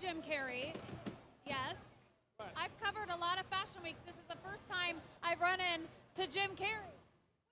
[0.00, 0.74] Jim Carrey.
[1.46, 1.76] Yes.
[2.58, 4.02] I've covered a lot of fashion weeks.
[4.04, 6.98] This is the first time I've run into Jim Carrey.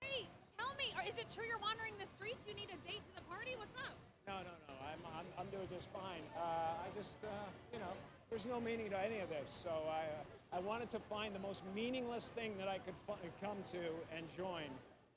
[0.03, 0.27] Wait,
[0.59, 2.43] tell me, is it true you're wandering the streets?
[2.43, 3.55] You need a date to the party?
[3.55, 3.95] What's up?
[4.27, 4.75] No, no, no.
[4.83, 6.23] I'm, I'm, I'm doing just fine.
[6.35, 7.31] Uh, I just, uh,
[7.71, 7.95] you know,
[8.29, 9.47] there's no meaning to any of this.
[9.47, 13.23] So I, uh, I wanted to find the most meaningless thing that I could fi-
[13.39, 14.67] come to and join,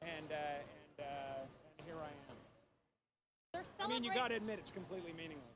[0.00, 2.38] and, uh, and, uh, and here I am.
[3.80, 5.55] I mean, you got to admit it's completely meaningless.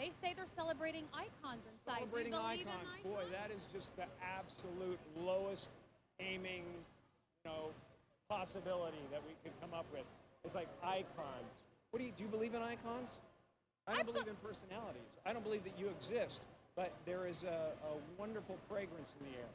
[0.00, 2.08] They say they're celebrating icons inside.
[2.08, 5.68] Celebrating Do you believe icons, boy, that is just the absolute lowest
[6.16, 6.64] aiming,
[7.44, 7.68] you know,
[8.24, 10.08] possibility that we could come up with.
[10.40, 11.52] It's like icons.
[11.92, 12.24] What do you do?
[12.24, 13.20] You believe in icons?
[13.84, 15.12] I don't I believe be- in personalities.
[15.28, 16.48] I don't believe that you exist,
[16.80, 19.52] but there is a, a wonderful fragrance in the air.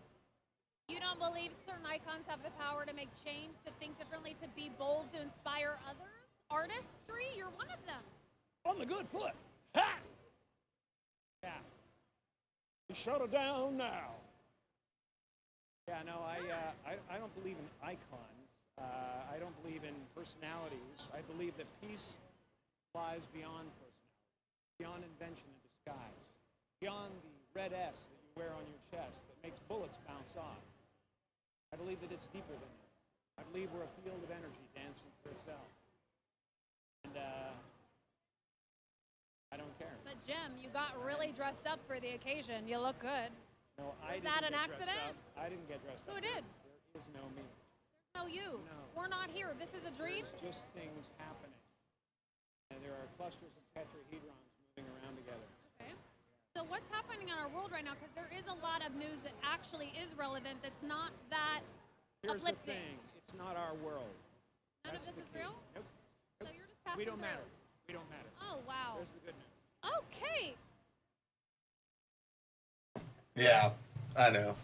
[0.93, 4.47] You don't believe certain icons have the power to make change, to think differently, to
[4.53, 6.21] be bold, to inspire others?
[6.53, 8.05] Artistry, you're one of them.
[8.61, 9.33] On the good foot.
[9.73, 9.97] Ha!
[11.41, 11.61] Yeah.
[12.84, 14.15] You shut it down now.
[15.87, 18.47] Yeah, no, I, uh, I, I don't believe in icons.
[18.79, 21.07] Uh, I don't believe in personalities.
[21.13, 22.17] I believe that peace
[22.95, 26.25] lies beyond personality, beyond invention and disguise,
[26.81, 30.63] beyond the red S that you wear on your chest that makes bullets bounce off.
[31.71, 32.91] I believe that it's deeper than that.
[33.39, 35.67] I believe we're a field of energy dancing for itself.
[37.07, 37.51] And uh,
[39.55, 39.95] I don't care.
[40.03, 42.67] But Jim, you got really dressed up for the occasion.
[42.67, 43.31] You look good.
[43.79, 45.15] No, I Was that an accident?
[45.39, 46.19] I didn't get dressed Who up.
[46.19, 46.43] Who did?
[46.43, 47.47] There is no me.
[47.47, 48.59] There's no, you.
[48.67, 48.79] No.
[48.99, 49.55] We're not here.
[49.55, 50.27] This is a dream.
[50.27, 51.55] There's just things happening.
[52.75, 54.43] And there are clusters of tetrahedrons
[54.75, 55.47] moving around together.
[55.79, 55.95] Okay.
[56.51, 57.95] So what's happening in our world right now?
[57.95, 60.59] Because there is a lot of news that actually is relevant.
[60.67, 61.63] That's not that
[62.27, 62.75] Here's uplifting.
[62.75, 62.99] the thing.
[63.23, 64.11] It's not our world.
[64.83, 65.39] None of this is key.
[65.47, 65.55] real.
[65.79, 65.87] Nope.
[66.43, 67.31] So you're just passing We don't through.
[67.39, 67.47] matter.
[67.87, 68.31] We don't matter.
[68.55, 68.95] Oh wow.
[68.95, 69.93] There's the good news.
[70.13, 70.53] Okay.
[73.35, 73.71] Yeah,
[74.15, 74.55] I know.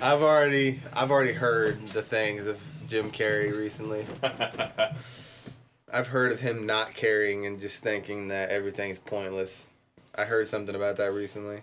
[0.00, 4.06] I've already I've already heard the things of Jim Carrey recently.
[5.92, 9.66] I've heard of him not caring and just thinking that everything's pointless.
[10.14, 11.62] I heard something about that recently.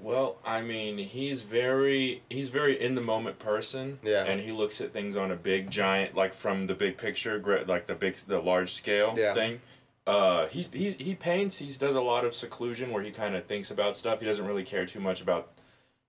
[0.00, 3.98] Well, I mean, he's very he's very in the moment person.
[4.02, 4.24] Yeah.
[4.24, 7.86] And he looks at things on a big giant like from the big picture, like
[7.86, 9.34] the big the large scale Yeah.
[9.34, 9.60] thing.
[10.06, 11.56] Uh, he's, he's he paints.
[11.56, 14.20] He does a lot of seclusion where he kind of thinks about stuff.
[14.20, 15.50] He doesn't really care too much about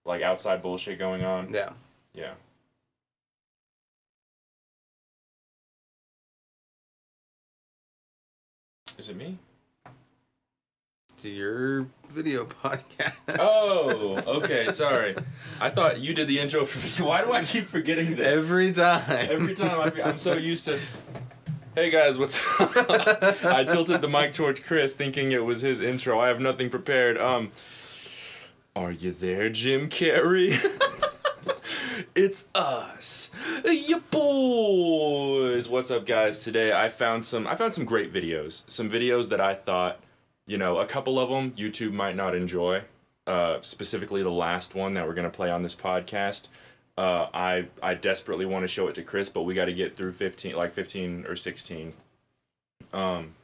[0.03, 1.53] like outside bullshit going on.
[1.53, 1.69] Yeah.
[2.13, 2.33] Yeah.
[8.97, 9.37] Is it me?
[11.21, 13.13] To your video podcast.
[13.39, 14.69] Oh, okay.
[14.69, 15.15] Sorry.
[15.59, 17.07] I thought you did the intro for me.
[17.07, 18.27] Why do I keep forgetting this?
[18.27, 19.27] Every time.
[19.29, 20.79] Every time I, I'm so used to.
[21.75, 23.43] Hey guys, what's up?
[23.43, 26.17] I tilted the mic towards Chris, thinking it was his intro.
[26.21, 27.17] I have nothing prepared.
[27.17, 27.51] Um,
[28.77, 30.57] are you there, Jim Carrey?
[32.15, 33.29] it's us,
[33.65, 35.67] you boys.
[35.67, 36.41] What's up, guys?
[36.45, 37.45] Today I found some.
[37.45, 38.61] I found some great videos.
[38.67, 39.99] Some videos that I thought,
[40.47, 42.83] you know, a couple of them YouTube might not enjoy.
[43.27, 46.47] Uh, specifically the last one that we're gonna play on this podcast.
[46.97, 49.97] Uh, I I desperately want to show it to Chris, but we got to get
[49.97, 51.93] through fifteen, like fifteen or sixteen.
[52.93, 53.35] Um.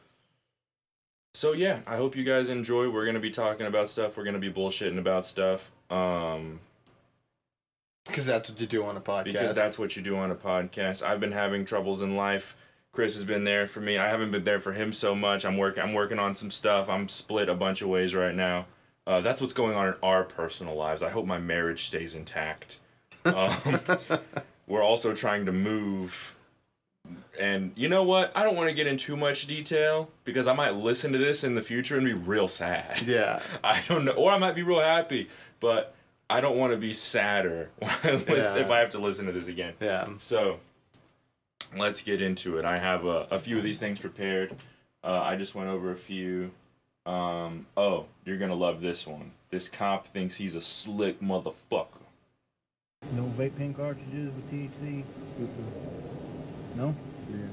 [1.34, 2.90] So yeah, I hope you guys enjoy.
[2.90, 4.18] We're gonna be talking about stuff.
[4.18, 5.72] We're gonna be bullshitting about stuff.
[5.90, 6.60] Um,
[8.06, 9.24] Because that's what you do on a podcast.
[9.26, 11.04] because that's what you do on a podcast.
[11.04, 12.56] I've been having troubles in life.
[12.94, 13.98] Chris has been there for me.
[13.98, 15.46] I haven't been there for him so much.
[15.46, 15.82] I'm working.
[15.84, 16.90] I'm working on some stuff.
[16.90, 18.66] I'm split a bunch of ways right now.
[19.08, 21.02] Uh, that's what's going on in our personal lives.
[21.02, 22.80] I hope my marriage stays intact.
[23.26, 23.80] Um,
[24.68, 26.36] we're also trying to move.
[27.40, 28.36] And you know what?
[28.38, 31.44] I don't want to get in too much detail because I might listen to this
[31.44, 33.02] in the future and be real sad.
[33.06, 33.42] yeah.
[33.64, 35.30] I don't know, or I might be real happy,
[35.60, 35.96] but
[36.30, 38.64] I don't want to be sadder I listen- Yeah.
[38.66, 39.74] if I have to listen to this again.
[39.80, 40.08] Yeah.
[40.20, 40.60] So
[41.76, 42.66] let's get into it.
[42.66, 44.56] I have a, a few of these things prepared.
[45.04, 46.52] Uh, I just went over a few.
[47.08, 49.32] Um, oh, you're gonna love this one.
[49.50, 51.88] This cop thinks he's a slick motherfucker.
[53.10, 55.04] No vape pen cartridges with THC?
[56.76, 56.96] No?
[57.28, 57.50] Yeah.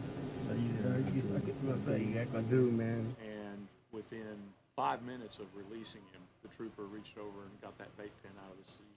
[0.46, 2.04] I, I, get, I get what I say.
[2.04, 3.16] You act I do, man.
[3.18, 4.38] And within
[4.76, 8.54] five minutes of releasing him, the trooper reached over and got that vape pen out
[8.54, 8.94] of the seat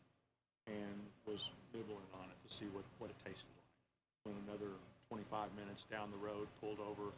[0.69, 0.95] and
[1.25, 4.29] was nibbling on it to see what, what it tasted like.
[4.29, 4.69] Then another
[5.09, 7.09] 25 minutes down the road, pulled over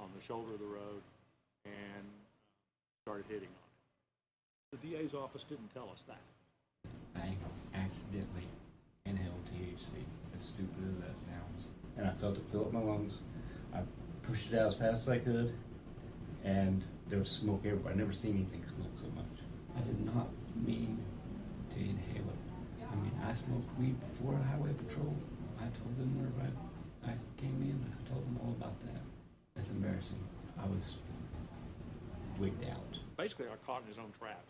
[0.00, 1.04] on the shoulder of the road
[1.68, 2.04] and
[3.04, 4.80] started hitting on it.
[4.80, 6.24] The DA's office didn't tell us that.
[7.14, 7.36] I
[7.76, 8.25] accidentally inhaled THC, as
[10.56, 11.68] stupid as that sounds.
[11.98, 13.20] And I felt it fill up my lungs.
[13.74, 13.80] I
[14.22, 15.52] pushed it out as fast as I could,
[16.44, 17.92] and there was smoke everywhere.
[17.92, 19.36] I've never seen anything smoke so much.
[19.76, 20.98] I did not mean
[21.70, 22.84] to inhale it.
[22.90, 25.14] I mean, I smoked weed before highway patrol.
[25.58, 26.48] I told them whenever
[27.04, 29.02] I, I came in, I told them all about that.
[29.56, 30.22] It's embarrassing.
[30.58, 30.96] I was
[32.38, 32.98] wigged out.
[33.16, 34.44] Basically, I caught in his own trap.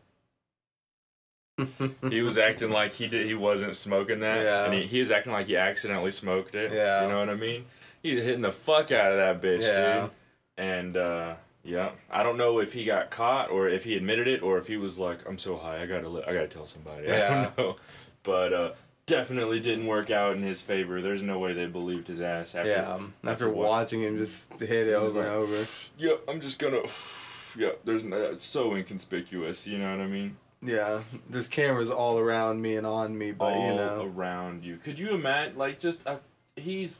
[2.10, 4.64] he was acting like he did he wasn't smoking that Yeah.
[4.66, 7.02] and he, he was acting like he accidentally smoked it Yeah.
[7.04, 7.64] you know what i mean
[8.02, 10.00] he's hitting the fuck out of that bitch Yeah.
[10.02, 10.10] dude
[10.58, 14.42] and uh yeah i don't know if he got caught or if he admitted it
[14.42, 17.06] or if he was like i'm so high i gotta li- i gotta tell somebody
[17.10, 17.44] i Yeah.
[17.44, 17.76] don't know
[18.22, 18.70] but uh
[19.06, 22.70] definitely didn't work out in his favor there's no way they believed his ass after
[22.70, 22.98] yeah.
[23.24, 25.66] After what- watching him just hit it over and like- over.
[25.96, 26.80] yeah i'm just gonna
[27.56, 31.02] yeah there's no, so inconspicuous you know what i mean Yeah.
[31.28, 34.12] There's cameras all around me and on me, but all you know.
[34.16, 34.76] around you.
[34.78, 36.16] Could you imagine, like, just uh,
[36.56, 36.98] he's,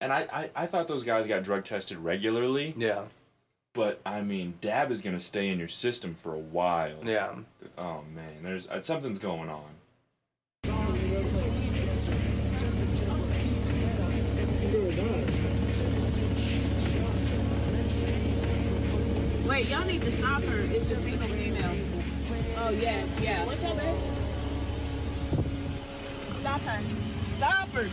[0.00, 3.04] and I, I, I thought those guys got drug tested regularly, Yeah.
[3.74, 6.98] but I mean, dab is gonna stay in your system for a while.
[7.04, 7.34] Yeah.
[7.76, 9.64] Oh man, there's uh, something's going on.
[19.48, 20.60] Wait, y'all need to stop her.
[20.74, 21.85] It's a single female.
[22.66, 23.44] Oh yeah, yeah.
[26.40, 26.80] Stop her.
[27.36, 27.88] Stop her.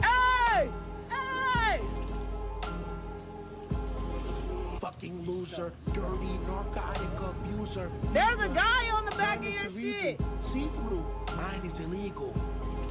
[0.00, 0.70] Hey!
[1.10, 1.80] Hey!
[4.78, 7.90] Fucking loser, dirty narcotic abuser.
[8.12, 10.20] There's a guy on the back of your shit.
[10.42, 11.04] See through.
[11.36, 12.32] Mine is illegal.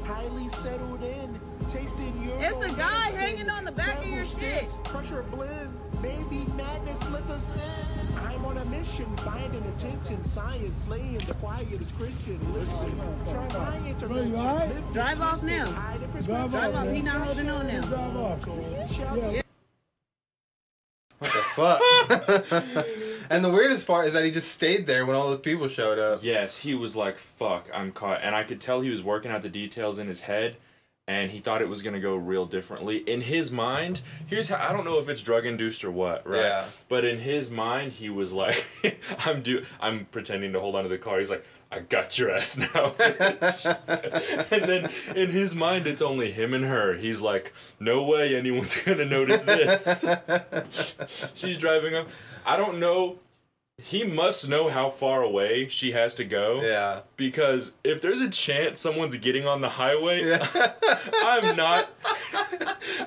[0.04, 1.40] Highly settled in,
[1.70, 2.38] tasting your.
[2.42, 4.68] It's a guy hanging on the back of your shit.
[4.84, 8.05] Pressure blends, baby madness lets us in.
[8.66, 12.54] I'm on a mission, finding attention, science, slaying the quietest Christian.
[12.54, 14.34] Listen, try my intervention.
[14.34, 15.72] Lift Drive off now.
[15.72, 16.76] hide Drive prescription.
[16.76, 16.94] off.
[16.94, 17.82] He not holding on now.
[17.86, 18.94] Drive off.
[18.94, 19.44] Shout
[21.20, 21.82] What the fuck?
[23.30, 26.00] and the weirdest part is that he just stayed there when all those people showed
[26.00, 26.20] up.
[26.24, 29.42] Yes, he was like, "Fuck, I'm caught," and I could tell he was working out
[29.42, 30.58] the details in his head,
[31.08, 32.98] and he thought it was gonna go real differently.
[32.98, 36.42] In his mind, here's how I don't know if it's drug induced or what, right?
[36.42, 36.66] Yeah.
[36.90, 38.66] But in his mind, he was like,
[39.26, 42.58] "I'm do, I'm pretending to hold onto the car." He's like, "I got your ass
[42.58, 42.66] now."
[42.98, 46.96] bitch." and then in his mind, it's only him and her.
[46.96, 50.96] He's like, "No way anyone's gonna notice this."
[51.36, 52.08] She's driving up.
[52.48, 53.20] I don't know.
[53.82, 56.62] He must know how far away she has to go.
[56.64, 57.02] Yeah.
[57.18, 60.48] Because if there's a chance someone's getting on the highway, Yeah.
[61.24, 61.88] I'm not.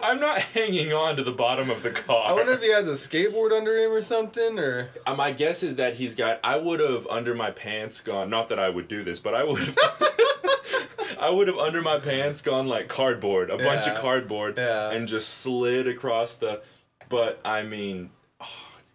[0.02, 2.28] I'm not hanging on to the bottom of the car.
[2.28, 5.62] I wonder if he has a skateboard under him or something, or Uh, my guess
[5.62, 6.38] is that he's got.
[6.44, 8.28] I would have under my pants gone.
[8.28, 9.60] Not that I would do this, but I would.
[9.60, 9.78] have
[11.18, 14.90] I would have under my pants gone like cardboard, a bunch of cardboard, Yeah.
[14.90, 16.60] and just slid across the.
[17.08, 18.10] But I mean,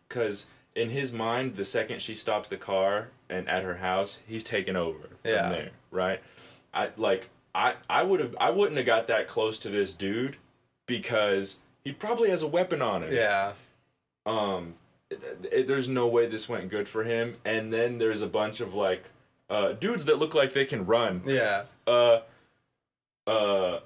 [0.07, 4.43] because in his mind, the second she stops the car and at her house, he's
[4.43, 5.43] taken over yeah.
[5.49, 6.21] from there, right?
[6.73, 10.37] I like I I would have I wouldn't have got that close to this dude
[10.87, 13.13] because he probably has a weapon on him.
[13.13, 13.53] Yeah,
[14.25, 14.75] um
[15.09, 15.21] it,
[15.51, 17.35] it- there's no way this went good for him.
[17.45, 19.03] And then there's a bunch of like
[19.49, 21.21] uh dudes that look like they can run.
[21.27, 22.21] Yeah, uh
[23.27, 23.79] uh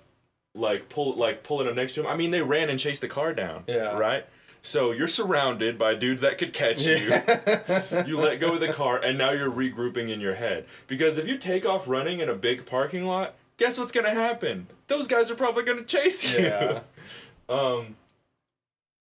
[0.56, 2.08] like pull like pulling up next to him.
[2.08, 3.98] I mean they ran and chased the car down Yeah.
[3.98, 4.26] right
[4.62, 6.96] so you're surrounded by dudes that could catch you.
[8.06, 10.66] You let go of the car and now you're regrouping in your head.
[10.88, 14.68] Because if you take off running in a big parking lot guess what's gonna happen?
[14.88, 16.46] Those guys are probably gonna chase you.
[16.46, 16.80] Yeah.
[17.50, 17.96] um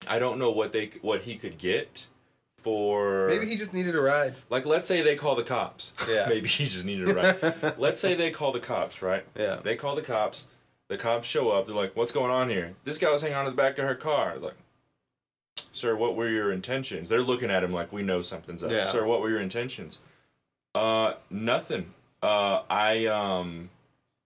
[0.09, 2.07] i don't know what they what he could get
[2.63, 4.35] for Maybe he just needed a ride.
[4.51, 5.93] like let's say they call the cops.
[6.11, 6.27] Yeah.
[6.29, 7.79] maybe he just needed a ride.
[7.79, 9.25] Let's say they call the cops right?
[9.39, 9.61] Yeah.
[9.63, 10.47] they call the cops.
[10.89, 11.67] The cops show up.
[11.67, 12.75] They're like what's going on here?
[12.85, 14.37] This guy was hanging on to the back of her car.
[14.39, 14.55] Like
[15.73, 18.85] sir what were your intentions they're looking at him like we know something's up Yeah.
[18.87, 19.99] sir what were your intentions
[20.75, 23.71] uh nothing uh i um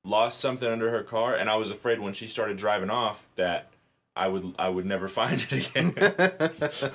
[0.04, 3.68] lost something under her car and i was afraid when she started driving off that
[4.16, 5.94] i would i would never find it again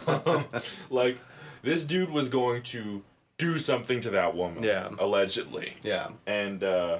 [0.07, 0.45] um,
[0.89, 1.17] like
[1.63, 3.03] this dude was going to
[3.37, 4.89] do something to that woman Yeah.
[4.99, 6.09] allegedly Yeah.
[6.25, 6.99] and uh,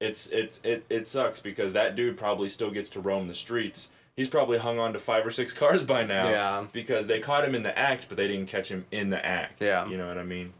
[0.00, 3.90] it's it's it, it sucks because that dude probably still gets to roam the streets.
[4.16, 6.28] He's probably hung on to five or six cars by now.
[6.30, 6.66] Yeah.
[6.72, 9.60] Because they caught him in the act, but they didn't catch him in the act.
[9.60, 9.86] Yeah.
[9.86, 10.54] You know what I mean?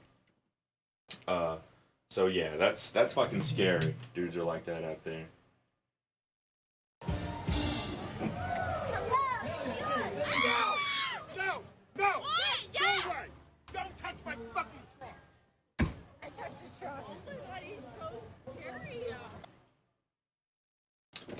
[1.26, 1.56] Uh,
[2.10, 3.94] so yeah, that's that's fucking scary.
[4.14, 5.24] Dudes are like that out there.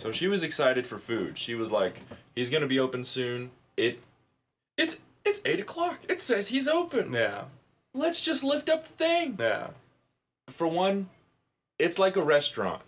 [0.07, 1.37] So she was excited for food.
[1.37, 2.01] She was like,
[2.35, 4.01] "He's gonna be open soon." It,
[4.77, 5.99] it's it's eight o'clock.
[6.09, 7.13] It says he's open.
[7.13, 7.47] Yeah.
[7.93, 9.37] Let's just lift up the thing.
[9.41, 9.71] Yeah.
[10.49, 11.09] For one,
[11.79, 12.83] it's like a restaurant.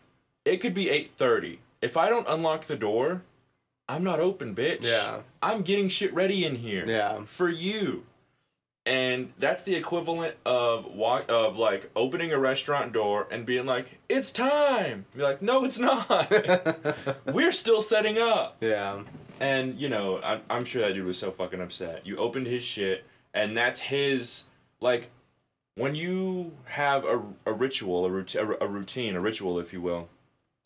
[0.44, 1.58] It could be eight thirty.
[1.82, 3.22] If I don't unlock the door,
[3.88, 4.84] I'm not open, bitch.
[4.84, 5.22] Yeah.
[5.42, 6.84] I'm getting shit ready in here.
[6.86, 7.24] Yeah.
[7.24, 8.04] For you.
[8.88, 13.98] And that's the equivalent of walk of like opening a restaurant door and being like,
[14.08, 16.32] "It's time." Be like, "No, it's not.
[17.26, 19.02] We're still setting up." Yeah.
[19.40, 22.06] And you know, I'm, I'm sure that dude was so fucking upset.
[22.06, 23.04] You opened his shit,
[23.34, 24.44] and that's his
[24.80, 25.10] like
[25.74, 29.82] when you have a, a ritual, a, rout- a, a routine, a ritual, if you
[29.82, 30.08] will.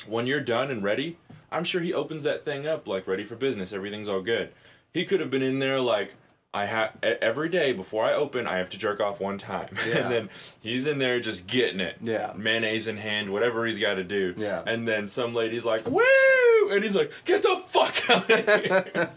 [0.07, 1.19] When you're done and ready,
[1.51, 3.73] I'm sure he opens that thing up like ready for business.
[3.73, 4.53] Everything's all good.
[4.95, 6.15] He could have been in there like.
[6.55, 9.97] I have every day before I open, I have to jerk off one time, Yeah.
[9.99, 10.31] and then
[10.61, 12.35] he's in there just getting it, Yeah.
[12.37, 14.63] mayonnaise in hand, whatever he's got to do, Yeah.
[14.67, 16.03] And then some lady's like, "Woo!"
[16.71, 19.11] and he's like, "Get the fuck out of here!"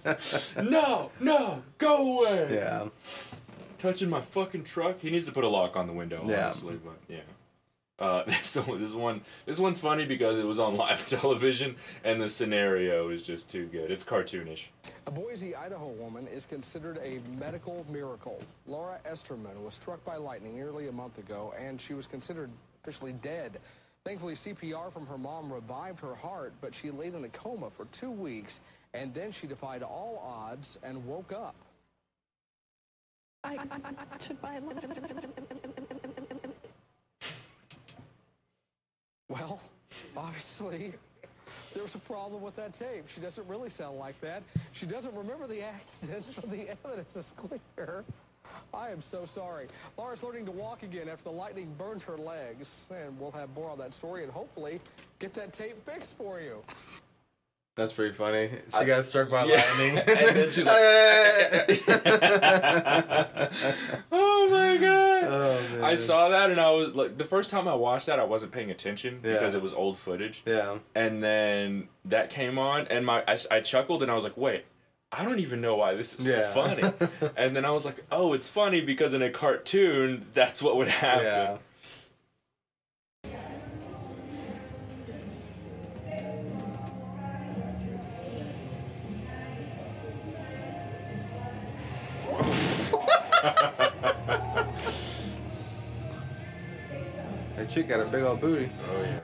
[0.63, 2.55] no, no, go away.
[2.55, 2.87] Yeah.
[3.79, 5.01] Touching my fucking truck.
[5.01, 6.45] He needs to put a lock on the window, Yeah.
[6.45, 7.19] honestly, but yeah.
[7.97, 12.29] Uh, so this one, this one's funny because it was on live television, and the
[12.29, 13.91] scenario is just too good.
[13.91, 14.65] It's cartoonish.
[15.07, 18.41] A Boise, Idaho woman is considered a medical miracle.
[18.67, 22.49] Laura Esterman was struck by lightning nearly a month ago, and she was considered
[22.83, 23.59] officially dead.
[24.03, 27.85] Thankfully, CPR from her mom revived her heart, but she laid in a coma for
[27.85, 28.61] two weeks,
[28.93, 31.55] and then she defied all odds and woke up.
[33.43, 34.59] I, I, I should buy
[39.29, 39.59] Well,
[40.15, 40.93] obviously,
[41.73, 43.07] there was a problem with that tape.
[43.07, 44.43] She doesn't really sound like that.
[44.71, 48.03] She doesn't remember the accident, but the evidence is clear.
[48.73, 49.67] I am so sorry.
[49.97, 52.83] Laura's learning to walk again after the lightning burned her legs.
[52.91, 54.79] And we'll have more on that story and hopefully
[55.19, 56.61] get that tape fixed for you.
[57.75, 58.49] That's pretty funny.
[58.69, 59.55] She I- got struck by Yeah.
[59.55, 59.97] lightning.
[60.07, 63.49] And then she's like- my god!
[65.83, 68.51] I saw that and I was like, the first time I watched that, I wasn't
[68.51, 69.33] paying attention Yeah.
[69.33, 70.41] because it was old footage.
[70.45, 70.77] Yeah.
[70.93, 74.65] And then that came on, and my I, I chuckled and I was like, wait.
[75.11, 76.51] I don't even know why this is Yeah.
[76.53, 76.83] funny.
[77.37, 80.89] and then I was like, oh, it's funny because in a cartoon, that's what would
[80.89, 81.23] happen.
[81.25, 81.57] Yeah.
[97.55, 98.69] That chick got a big old booty.
[98.89, 99.19] Oh yeah.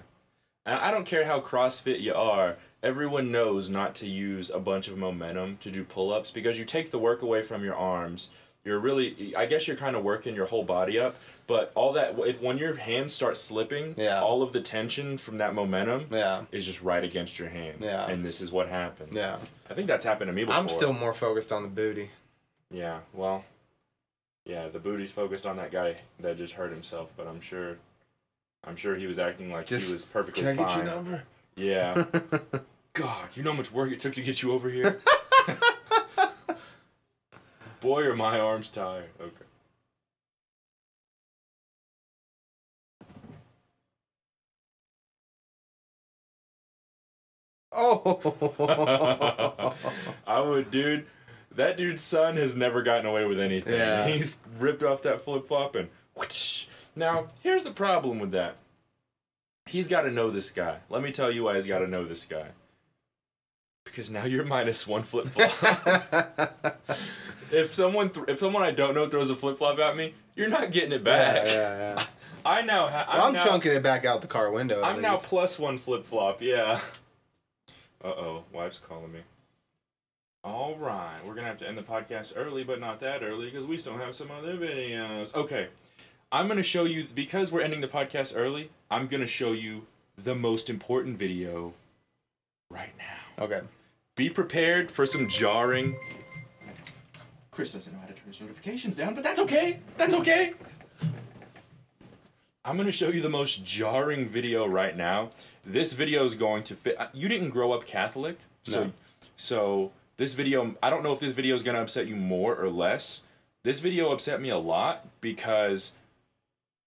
[0.65, 2.57] And I don't care how CrossFit you are.
[2.83, 6.91] Everyone knows not to use a bunch of momentum to do pull-ups because you take
[6.91, 8.29] the work away from your arms.
[8.63, 11.15] You're really, I guess you're kind of working your whole body up,
[11.47, 14.21] but all that, if when your hands start slipping, Yeah.
[14.21, 16.43] all of the tension from that momentum Yeah.
[16.51, 17.81] is just right against your hands.
[17.81, 18.07] Yeah.
[18.07, 19.15] And this is what happens.
[19.15, 19.37] Yeah.
[19.69, 20.59] I think that's happened to me before.
[20.59, 22.11] I'm still more focused on the booty.
[22.69, 23.45] Yeah, well,
[24.45, 27.77] yeah, the booty's focused on that guy that just hurt himself, but I'm sure,
[28.63, 30.55] I'm sure he was acting like Just, he was perfectly fine.
[30.55, 30.77] Can I fine.
[30.77, 31.23] get your number?
[31.55, 32.05] Yeah.
[32.93, 34.99] God, you know how much work it took to get you over here?
[37.81, 39.09] Boy, are my arms tired.
[39.19, 39.45] Okay.
[47.71, 49.73] oh.
[50.27, 51.05] I would, dude.
[51.55, 53.73] That dude's son has never gotten away with anything.
[53.73, 54.07] Yeah.
[54.07, 56.50] He's ripped off that flip flop and whoosh.
[56.95, 58.57] Now, here's the problem with that.
[59.65, 60.79] He's got to know this guy.
[60.89, 62.47] Let me tell you why he's got to know this guy.
[63.85, 66.77] Because now you're minus one flip flop.
[67.51, 70.49] if someone, th- if someone I don't know throws a flip flop at me, you're
[70.49, 71.45] not getting it back.
[71.45, 72.05] Yeah, yeah, yeah.
[72.45, 73.07] I now have.
[73.07, 74.81] Well, I'm now, chunking it back out the car window.
[74.81, 76.41] I'm now plus one flip flop.
[76.41, 76.79] Yeah.
[78.03, 79.19] Uh oh, wife's calling me.
[80.43, 83.67] All right, we're gonna have to end the podcast early, but not that early because
[83.67, 85.35] we still have some other videos.
[85.35, 85.67] Okay,
[86.31, 88.69] I'm gonna show you because we're ending the podcast early.
[88.89, 89.85] I'm gonna show you
[90.17, 91.73] the most important video
[92.69, 93.43] right now.
[93.43, 93.61] Okay.
[94.15, 95.95] Be prepared for some jarring.
[97.51, 99.79] Chris doesn't know how to turn his notifications down, but that's okay.
[99.97, 100.53] That's okay.
[102.63, 105.31] I'm going to show you the most jarring video right now.
[105.65, 106.95] This video is going to fit.
[107.13, 108.93] You didn't grow up Catholic, so No.
[109.35, 110.75] so this video.
[110.83, 113.23] I don't know if this video is going to upset you more or less.
[113.63, 115.93] This video upset me a lot because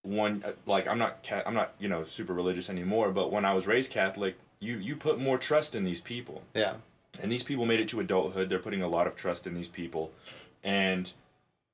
[0.04, 3.44] one, uh, like I'm not ca- I'm not you know super religious anymore, but when
[3.44, 6.42] I was raised Catholic, you you put more trust in these people.
[6.54, 6.74] Yeah.
[7.20, 8.48] And these people made it to adulthood.
[8.48, 10.10] They're putting a lot of trust in these people.
[10.64, 11.12] And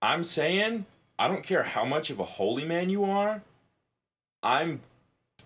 [0.02, 0.84] I'm saying,
[1.18, 3.42] I don't care how much of a holy man you are,
[4.42, 4.80] I'm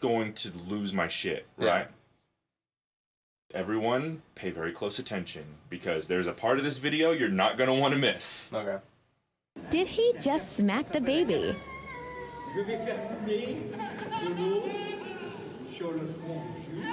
[0.01, 1.67] going to lose my shit, Yeah.
[1.71, 1.89] right?
[3.53, 7.69] Everyone, pay very close attention because there's a part of this video you're not going
[7.69, 8.53] to want to miss.
[8.53, 8.79] Okay.
[9.71, 11.55] Did he just smack the baby?
[12.55, 13.57] Je vais faire couler
[14.23, 14.63] de l'eau
[15.75, 16.87] sur le front juste.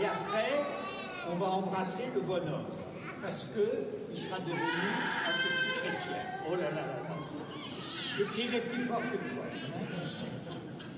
[0.00, 0.64] Et après,
[1.30, 2.66] on va embrasser le bonhomme.
[3.20, 6.22] Parce qu'il sera devenu un petit chrétien.
[6.50, 7.16] Oh là là là là.
[8.18, 9.44] Je crierai plus fort que toi.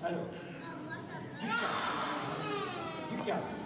[0.02, 0.28] Alors,
[3.10, 3.40] du calme.
[3.40, 3.63] Du.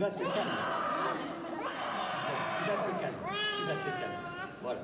[0.00, 0.34] Vas te calmer.
[2.64, 3.20] Te calmer.
[3.84, 4.20] Te calmer.
[4.62, 4.82] Voilà.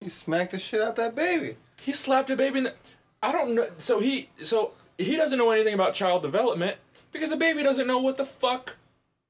[0.00, 1.56] He smacked the shit out that baby.
[1.80, 2.74] He slapped a baby in the.
[3.22, 3.68] I don't know.
[3.78, 6.78] So he so he doesn't know anything about child development
[7.12, 8.74] because the baby doesn't know what the fuck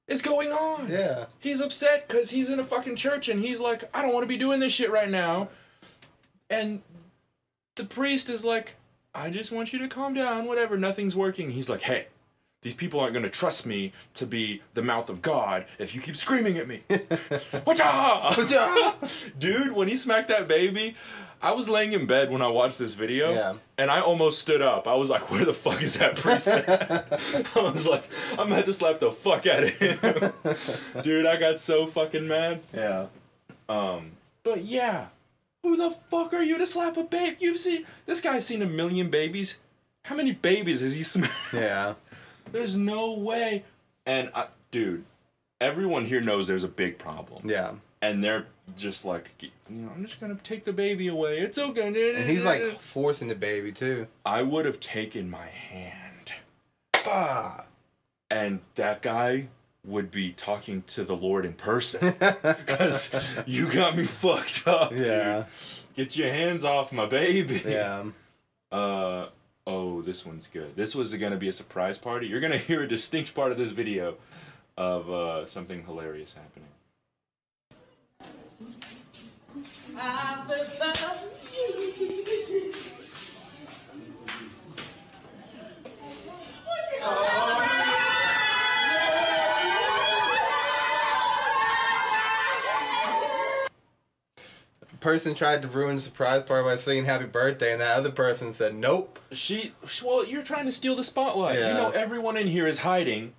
[0.09, 0.91] is going on.
[0.91, 1.27] Yeah.
[1.39, 4.29] He's upset because he's in a fucking church and he's like, I don't want to
[4.29, 5.51] be doing this shit right now.
[6.49, 6.81] And
[7.75, 8.77] the priest is like,
[9.17, 11.51] I just want you to calm down, whatever, nothing's working.
[11.51, 12.07] He's like, hey,
[12.63, 16.01] these people aren't going to trust me to be the mouth of God if you
[16.01, 16.83] keep screaming at me.
[17.65, 18.97] Whatcha?
[19.39, 20.97] Dude, when he smacked that baby,
[21.43, 23.55] I was laying in bed when I watched this video, Yeah.
[23.79, 24.89] and I almost stood up.
[24.89, 27.13] I was like, "Where the fuck is that priest?" at?"
[27.57, 28.05] I was like,
[28.39, 30.33] "I'm about to slap the fuck out of him."
[31.03, 32.63] Dude, I got so fucking mad.
[32.75, 33.07] Yeah.
[33.69, 34.13] Um,
[34.45, 35.09] but yeah,
[35.67, 37.39] who the fuck are you to slap a babe?
[37.41, 39.59] You've seen this guy's seen a million babies.
[40.05, 41.53] How many babies has he smacked?
[41.53, 41.95] Yeah.
[42.53, 43.65] There's no way.
[44.07, 45.05] And I, dude,
[45.61, 47.51] everyone here knows there's a big problem.
[47.51, 47.73] Yeah.
[48.01, 48.47] And they're
[48.77, 51.41] just like, you know, I'm just gonna take the baby away.
[51.41, 51.89] It's okay.
[51.89, 54.07] And he's like forcing the baby too.
[54.25, 56.33] I would have taken my hand.
[57.05, 57.65] Ah.
[58.31, 59.49] And that guy
[59.87, 62.15] would be talking to the Lord in person.
[62.21, 63.15] Because
[63.47, 65.37] you got me fucked up, Yeah.
[65.37, 65.47] dude.
[65.97, 67.63] Get your hands off my baby.
[67.67, 68.05] Yeah.
[68.73, 69.29] Uh
[69.65, 70.75] oh, this one's good.
[70.75, 72.27] This was gonna be a surprise party.
[72.27, 74.17] You're gonna hear a distinct part of this video
[74.77, 76.69] of uh, something hilarious happening.
[95.07, 98.53] Person tried to ruin the surprise party by singing happy birthday, and that other person
[98.53, 99.21] said nope.
[99.31, 101.57] She, sh- well, you're trying to steal the spotlight.
[101.61, 101.69] Yeah.
[101.69, 103.35] You know, everyone in here is hiding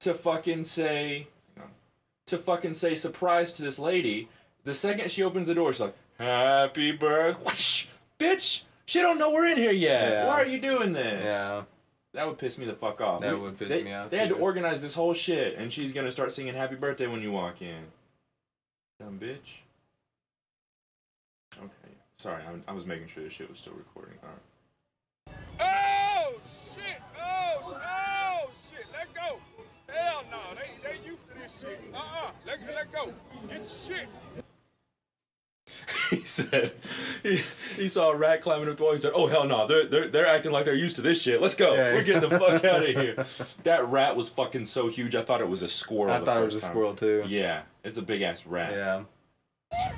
[0.00, 1.28] to fucking say,
[2.26, 4.30] to fucking say surprise to this lady.
[4.64, 8.62] The second she opens the door, she's like, "Happy birthday, bitch!
[8.84, 10.10] She don't know we're in here yet.
[10.10, 10.26] Yeah.
[10.26, 11.62] Why are you doing this?" Yeah.
[12.14, 13.20] That would piss me the fuck off.
[13.20, 15.72] That We- would piss they, me off, They had to organize this whole shit, and
[15.72, 17.92] she's gonna start singing "Happy Birthday" when you walk in.
[18.98, 19.61] Dumb bitch.
[22.24, 24.14] Okay, sorry, I, I was making sure this shit was still recording.
[24.22, 25.36] All right.
[25.60, 26.40] Oh
[26.74, 27.00] shit!
[27.20, 28.86] Oh, oh shit!
[28.92, 29.38] Let go!
[29.92, 31.80] Hell no, they they used to this shit.
[31.92, 33.12] Uh uh let let go.
[33.48, 34.08] Get your shit.
[36.10, 36.72] he said
[37.22, 37.42] he,
[37.76, 38.92] he saw a rat climbing up the wall.
[38.92, 41.40] He said, "Oh hell no, they're they're they're acting like they're used to this shit.
[41.40, 41.74] Let's go.
[41.74, 41.94] Yeah.
[41.94, 43.26] We're getting the fuck out of here."
[43.64, 45.16] That rat was fucking so huge.
[45.16, 46.12] I thought it was a squirrel.
[46.12, 46.70] I the thought it was a time.
[46.70, 47.24] squirrel, too.
[47.26, 48.72] Yeah, it's a big ass rat.
[48.72, 49.94] Yeah.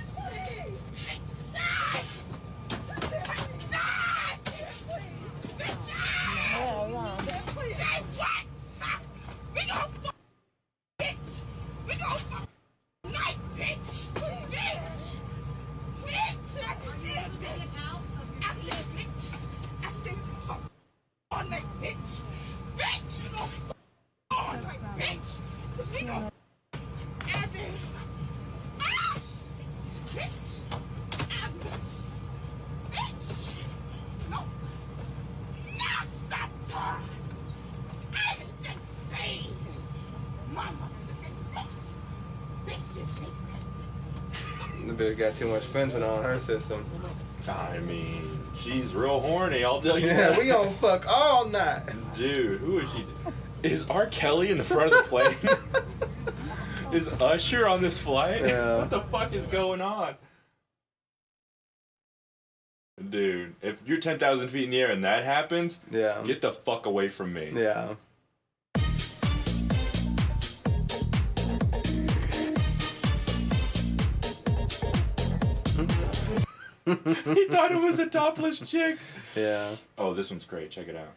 [45.13, 46.85] Got too much fencing on her system.
[47.49, 49.65] I mean, she's real horny.
[49.65, 50.07] I'll tell you.
[50.07, 50.39] Yeah, that.
[50.39, 51.83] we gonna fuck all night.
[52.15, 53.05] Dude, who is she?
[53.63, 54.07] Is R.
[54.07, 55.37] Kelly in the front of the plane?
[56.93, 58.43] is Usher on this flight?
[58.47, 58.79] Yeah.
[58.79, 60.15] What the fuck is going on?
[63.11, 66.23] Dude, if you're 10,000 feet in the air and that happens, Yeah.
[66.25, 67.51] get the fuck away from me.
[67.55, 67.95] Yeah.
[76.87, 78.99] He thought it was a topless chick.
[79.35, 79.77] Yeah.
[79.97, 80.71] Oh, this one's great.
[80.71, 81.15] Check it out.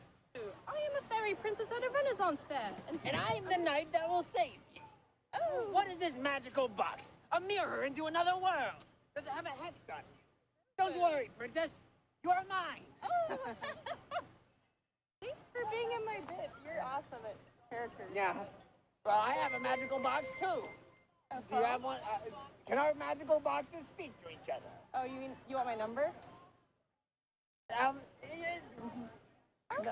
[0.68, 2.72] I am a fairy princess at a Renaissance fair.
[3.04, 4.82] And, I am the knight that will save you.
[5.34, 5.68] Oh.
[5.72, 7.18] What is this magical box?
[7.34, 8.80] A mirror into another world.
[9.16, 10.06] Does it have a hex on it?
[10.78, 11.12] Don't uh.
[11.12, 11.72] worry, princess.
[12.24, 12.84] You're mine.
[13.04, 13.38] Oh.
[15.22, 16.50] Thanks for being in my bit.
[16.64, 17.36] You're awesome at
[17.70, 18.08] characters.
[18.16, 18.34] Yeah.
[19.06, 20.64] Well, I have a magical box too.
[21.32, 21.98] Do you have one?
[22.04, 22.18] Uh,
[22.68, 24.70] can our magical boxes speak to each other?
[24.94, 26.12] Oh, you mean you want my number?
[27.80, 27.98] Um,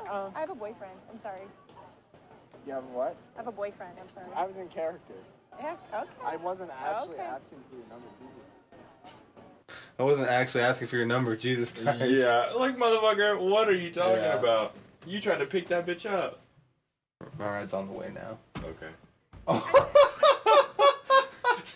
[0.09, 0.93] Oh, I have a boyfriend.
[1.11, 1.41] I'm sorry.
[2.65, 3.15] You have what?
[3.35, 3.91] I have a boyfriend.
[3.99, 4.27] I'm sorry.
[4.35, 5.13] I was in character.
[5.59, 5.75] Yeah.
[5.93, 6.09] Okay.
[6.23, 7.23] I wasn't actually Okay.
[7.23, 8.07] asking for your number.
[8.19, 9.75] Jesus.
[9.99, 11.35] I wasn't actually asking for your number.
[11.35, 12.01] Jesus Christ.
[12.09, 14.39] Yeah, like motherfucker, what are you talking Yeah.
[14.39, 14.75] about?
[15.05, 16.39] You trying to pick that bitch up?
[17.39, 18.37] All right, it's on the way now.
[18.63, 18.89] Okay.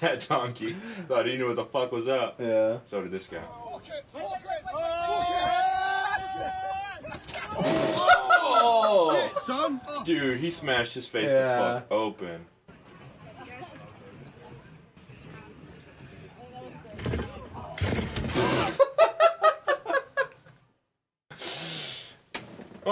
[0.02, 0.76] that donkey
[1.08, 2.40] thought he knew what the fuck was up.
[2.40, 2.80] Yeah.
[2.86, 3.44] So did this guy.
[7.62, 9.32] Oh!
[9.42, 9.82] son.
[10.06, 11.58] Dude, he smashed his face Yeah.
[11.58, 12.46] the fuck open.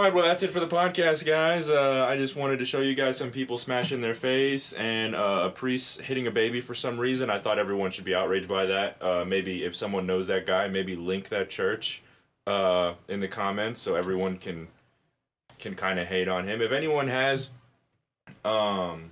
[0.08, 1.70] Right, well, that's it for the podcast, guys.
[1.70, 5.44] Uh, I just wanted to show you guys some people smashing their face and uh,
[5.46, 7.30] a priest hitting a baby for some reason.
[7.30, 9.02] I thought everyone should be outraged by that.
[9.02, 12.02] Uh, maybe if someone knows that guy, maybe link that church
[12.46, 14.70] uh, in the comments so everyone can
[15.60, 16.62] can kind of hate on him.
[16.62, 17.50] If anyone has
[18.46, 19.12] um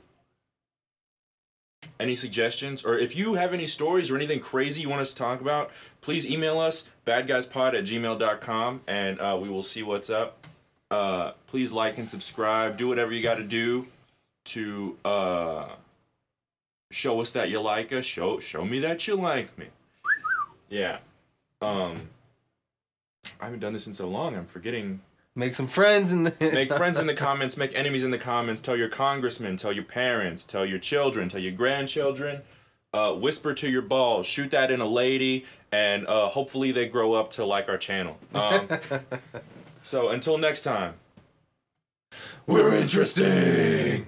[1.99, 5.17] any suggestions or if you have any stories or anything crazy you want us to
[5.17, 10.44] talk about, please email us badguyspod at gmail.com and uh, we will see what's up.
[10.91, 12.77] Uh, please like and subscribe.
[12.77, 13.87] Do whatever you got to do
[14.45, 15.69] to uh,
[16.91, 18.05] show us that you like us.
[18.05, 19.67] Show show me that you like me.
[20.69, 20.99] Yeah.
[21.61, 22.09] Um,
[23.39, 24.35] I haven't done this in so long.
[24.35, 25.01] I'm forgetting
[25.37, 28.61] Make some friends in the make friends in the comments, make enemies in the comments,
[28.61, 32.41] tell your congressman, tell your parents, tell your children, tell your grandchildren,
[32.93, 37.13] uh, whisper to your balls, shoot that in a lady, and uh, hopefully they grow
[37.13, 38.17] up to like our channel.
[38.33, 38.69] Um,
[39.85, 40.95] so until next time,
[42.47, 44.07] we're interesting.